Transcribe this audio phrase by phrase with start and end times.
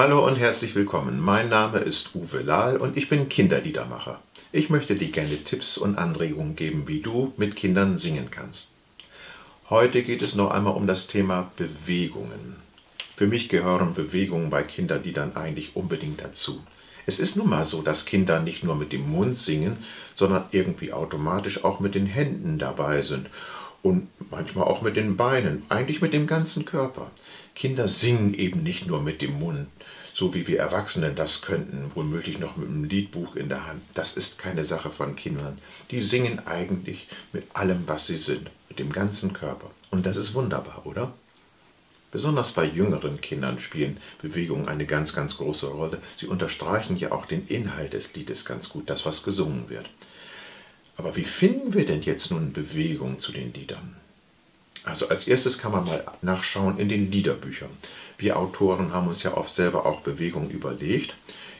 [0.00, 1.18] Hallo und herzlich willkommen.
[1.18, 4.20] Mein Name ist Uwe Lahl und ich bin Kinderliedermacher.
[4.52, 8.68] Ich möchte dir gerne Tipps und Anregungen geben, wie du mit Kindern singen kannst.
[9.68, 12.54] Heute geht es noch einmal um das Thema Bewegungen.
[13.16, 16.62] Für mich gehören Bewegungen bei Kinderliedern eigentlich unbedingt dazu.
[17.04, 19.78] Es ist nun mal so, dass Kinder nicht nur mit dem Mund singen,
[20.14, 23.28] sondern irgendwie automatisch auch mit den Händen dabei sind
[23.82, 27.10] und manchmal auch mit den Beinen, eigentlich mit dem ganzen Körper.
[27.54, 29.68] Kinder singen eben nicht nur mit dem Mund,
[30.14, 33.82] so wie wir Erwachsenen das könnten, womöglich noch mit einem Liedbuch in der Hand.
[33.94, 35.58] Das ist keine Sache von Kindern.
[35.90, 39.70] Die singen eigentlich mit allem, was sie sind, mit dem ganzen Körper.
[39.90, 41.12] Und das ist wunderbar, oder?
[42.10, 45.98] Besonders bei jüngeren Kindern spielen Bewegungen eine ganz, ganz große Rolle.
[46.16, 49.88] Sie unterstreichen ja auch den Inhalt des Liedes ganz gut, das, was gesungen wird.
[50.98, 53.96] Aber wie finden wir denn jetzt nun Bewegung zu den Liedern?
[54.82, 57.70] Also als erstes kann man mal nachschauen in den Liederbüchern.
[58.18, 61.14] Wir Autoren haben uns ja oft selber auch Bewegungen überlegt,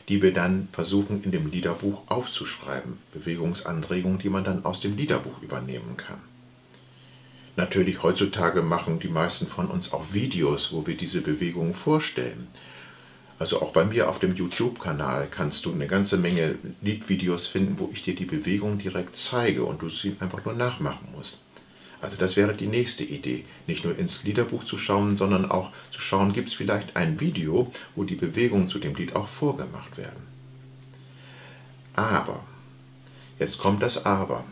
[0.09, 2.97] die wir dann versuchen in dem Liederbuch aufzuschreiben.
[3.13, 6.19] Bewegungsanregungen, die man dann aus dem Liederbuch übernehmen kann.
[7.55, 12.47] Natürlich heutzutage machen die meisten von uns auch Videos, wo wir diese Bewegungen vorstellen.
[13.39, 17.89] Also auch bei mir auf dem YouTube-Kanal kannst du eine ganze Menge Liedvideos finden, wo
[17.93, 21.39] ich dir die Bewegung direkt zeige und du sie einfach nur nachmachen musst.
[22.01, 26.01] Also das wäre die nächste Idee, nicht nur ins Liederbuch zu schauen, sondern auch zu
[26.01, 30.27] schauen, gibt es vielleicht ein Video, wo die Bewegungen zu dem Lied auch vorgemacht werden.
[31.95, 32.43] Aber,
[33.37, 34.43] jetzt kommt das Aber.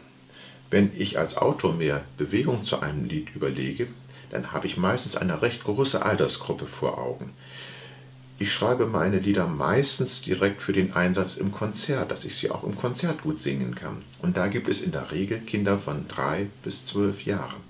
[0.70, 3.88] Wenn ich als Autor mir Bewegung zu einem Lied überlege,
[4.30, 7.34] dann habe ich meistens eine recht große Altersgruppe vor Augen.
[8.40, 12.64] Ich schreibe meine Lieder meistens direkt für den Einsatz im Konzert, dass ich sie auch
[12.64, 14.04] im Konzert gut singen kann.
[14.22, 17.62] Und da gibt es in der Regel Kinder von drei bis zwölf Jahren.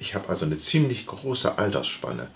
[0.00, 2.26] Ich habe also eine ziemlich große Altersspanne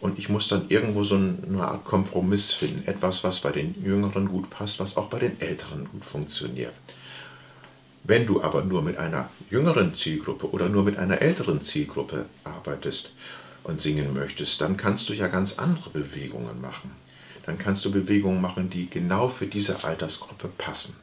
[0.00, 2.88] und ich muss dann irgendwo so eine Art Kompromiss finden.
[2.88, 6.74] Etwas, was bei den Jüngeren gut passt, was auch bei den Älteren gut funktioniert.
[8.02, 13.12] Wenn du aber nur mit einer jüngeren Zielgruppe oder nur mit einer älteren Zielgruppe arbeitest
[13.62, 16.90] und singen möchtest, dann kannst du ja ganz andere Bewegungen machen
[17.48, 20.94] dann kannst du Bewegungen machen, die genau für diese Altersgruppe passen.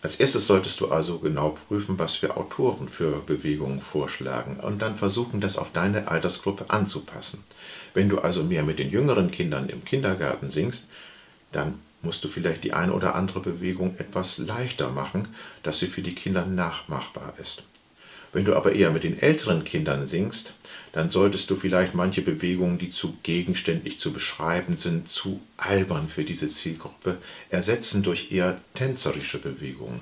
[0.00, 4.94] Als erstes solltest du also genau prüfen, was wir Autoren für Bewegungen vorschlagen und dann
[4.94, 7.42] versuchen, das auf deine Altersgruppe anzupassen.
[7.94, 10.86] Wenn du also mehr mit den jüngeren Kindern im Kindergarten singst,
[11.50, 15.34] dann musst du vielleicht die eine oder andere Bewegung etwas leichter machen,
[15.64, 17.64] dass sie für die Kinder nachmachbar ist.
[18.32, 20.54] Wenn du aber eher mit den älteren Kindern singst,
[20.92, 26.24] dann solltest du vielleicht manche Bewegungen, die zu gegenständlich zu beschreiben sind, zu albern für
[26.24, 27.18] diese Zielgruppe,
[27.50, 30.00] ersetzen durch eher tänzerische Bewegungen.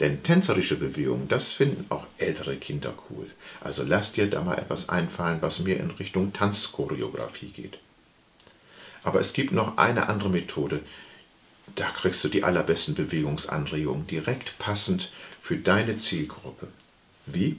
[0.00, 3.26] Denn tänzerische Bewegungen, das finden auch ältere Kinder cool.
[3.60, 7.78] Also lass dir da mal etwas einfallen, was mehr in Richtung Tanzchoreografie geht.
[9.04, 10.80] Aber es gibt noch eine andere Methode,
[11.76, 15.10] da kriegst du die allerbesten Bewegungsanregungen direkt passend
[15.40, 16.68] für deine Zielgruppe.
[17.26, 17.56] Wie?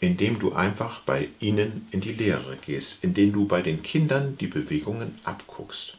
[0.00, 4.46] Indem du einfach bei ihnen in die Lehre gehst, indem du bei den Kindern die
[4.46, 5.96] Bewegungen abguckst.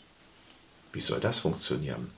[0.94, 2.12] Wie soll das funktionieren?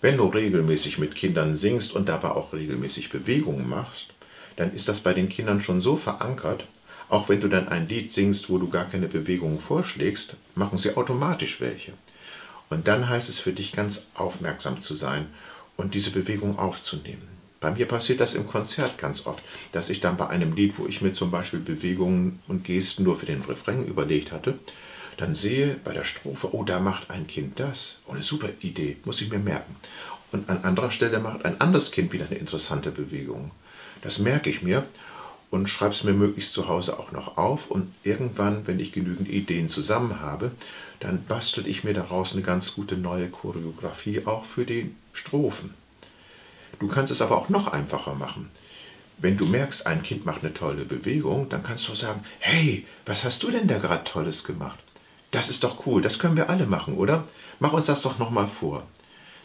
[0.00, 4.14] Wenn du regelmäßig mit Kindern singst und dabei auch regelmäßig Bewegungen machst,
[4.56, 6.64] dann ist das bei den Kindern schon so verankert,
[7.08, 10.96] auch wenn du dann ein Lied singst, wo du gar keine Bewegungen vorschlägst, machen sie
[10.96, 11.92] automatisch welche.
[12.68, 15.26] Und dann heißt es für dich ganz aufmerksam zu sein
[15.76, 17.35] und diese Bewegung aufzunehmen.
[17.60, 20.86] Bei mir passiert das im Konzert ganz oft, dass ich dann bei einem Lied, wo
[20.86, 24.58] ich mir zum Beispiel Bewegungen und Gesten nur für den Refrain überlegt hatte,
[25.16, 28.00] dann sehe bei der Strophe, oh, da macht ein Kind das.
[28.06, 29.74] Oh, eine super Idee, muss ich mir merken.
[30.32, 33.50] Und an anderer Stelle macht ein anderes Kind wieder eine interessante Bewegung.
[34.02, 34.84] Das merke ich mir
[35.50, 37.70] und schreibe es mir möglichst zu Hause auch noch auf.
[37.70, 40.50] Und irgendwann, wenn ich genügend Ideen zusammen habe,
[41.00, 45.85] dann bastel ich mir daraus eine ganz gute neue Choreografie auch für die Strophen.
[46.78, 48.50] Du kannst es aber auch noch einfacher machen.
[49.18, 53.24] Wenn du merkst, ein Kind macht eine tolle Bewegung, dann kannst du sagen, hey, was
[53.24, 54.78] hast du denn da gerade Tolles gemacht?
[55.30, 57.24] Das ist doch cool, das können wir alle machen, oder?
[57.58, 58.86] Mach uns das doch nochmal vor.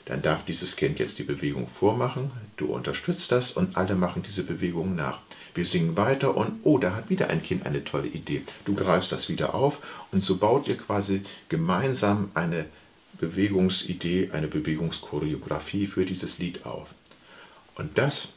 [0.06, 4.44] Dann darf dieses Kind jetzt die Bewegung vormachen, du unterstützt das und alle machen diese
[4.44, 5.20] Bewegung nach.
[5.54, 8.42] Wir singen weiter und oh, da hat wieder ein Kind eine tolle Idee.
[8.66, 9.78] Du greifst das wieder auf
[10.12, 12.66] und so baut ihr quasi gemeinsam eine
[13.20, 16.90] Bewegungsidee, eine Bewegungschoreografie für dieses Lied auf.
[17.76, 18.30] Und das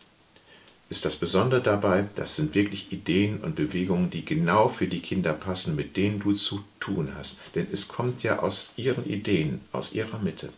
[0.91, 5.33] ist das Besondere dabei, das sind wirklich Ideen und Bewegungen, die genau für die Kinder
[5.33, 7.39] passen, mit denen du zu tun hast.
[7.55, 10.51] Denn es kommt ja aus ihren Ideen, aus ihrer Mitte.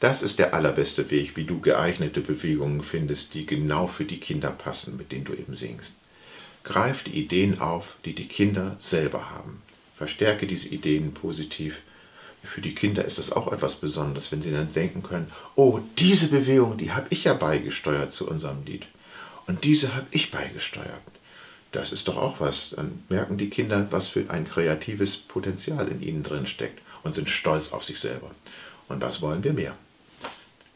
[0.00, 4.50] Das ist der allerbeste Weg, wie du geeignete Bewegungen findest, die genau für die Kinder
[4.50, 5.94] passen, mit denen du eben singst.
[6.64, 9.62] Greif die Ideen auf, die die Kinder selber haben.
[9.96, 11.76] Verstärke diese Ideen positiv
[12.44, 16.28] Für die Kinder ist es auch etwas Besonderes, wenn sie dann denken können, oh, diese
[16.28, 18.86] Bewegung, die habe ich ja beigesteuert zu unserem Lied.
[19.46, 21.02] Und diese habe ich beigesteuert.
[21.72, 22.70] Das ist doch auch was.
[22.76, 27.28] Dann merken die Kinder, was für ein kreatives Potenzial in ihnen drin steckt und sind
[27.28, 28.30] stolz auf sich selber.
[28.88, 29.76] Und das wollen wir mehr.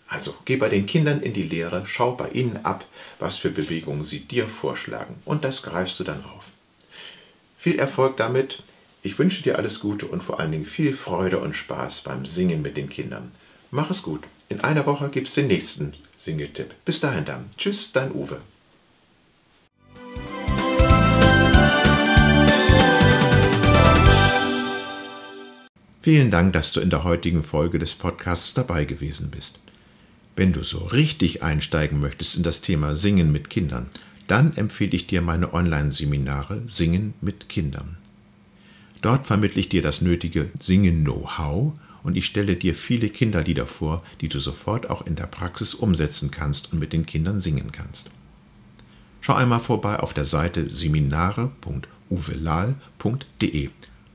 [0.08, 2.84] Also geh bei den Kindern in die Lehre, schau bei ihnen ab,
[3.18, 6.44] was für Bewegungen sie dir vorschlagen und das greifst du dann auf.
[7.58, 8.62] Viel Erfolg damit.
[9.02, 12.62] Ich wünsche dir alles Gute und vor allen Dingen viel Freude und Spaß beim Singen
[12.62, 13.30] mit den Kindern.
[13.70, 14.24] Mach es gut.
[14.48, 16.74] In einer Woche gibt es den nächsten Singetipp.
[16.84, 17.44] Bis dahin dann.
[17.56, 18.40] Tschüss, dein Uwe.
[26.02, 29.60] Vielen Dank, dass du in der heutigen Folge des Podcasts dabei gewesen bist.
[30.34, 33.90] Wenn du so richtig einsteigen möchtest in das Thema Singen mit Kindern,
[34.26, 37.98] dann empfehle ich dir meine Online-Seminare Singen mit Kindern.
[39.00, 44.28] Dort vermittle ich dir das nötige Singen-Know-how und ich stelle dir viele Kinderlieder vor, die
[44.28, 48.10] du sofort auch in der Praxis umsetzen kannst und mit den Kindern singen kannst.
[49.20, 53.70] Schau einmal vorbei auf der Seite seminare.uvelal.de.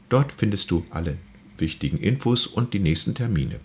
[0.09, 1.18] Dort findest du alle
[1.57, 3.59] wichtigen Infos und die nächsten Termine.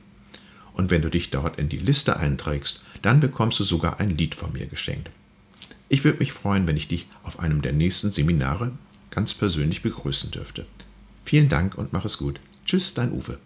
[0.75, 4.35] Und wenn du dich dort in die Liste einträgst, dann bekommst du sogar ein Lied
[4.35, 5.11] von mir geschenkt.
[5.88, 8.73] Ich würde mich freuen, wenn ich dich auf einem der nächsten Seminare
[9.11, 10.67] ganz persönlich begrüßen dürfte.
[11.29, 12.41] Vielen Dank und mach es gut.
[12.65, 13.37] Tschüss, dein Uwe.